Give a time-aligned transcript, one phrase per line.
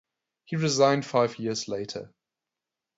[0.45, 2.11] He resigned five years later.